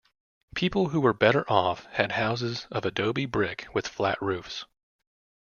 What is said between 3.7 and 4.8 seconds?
with flat roofs.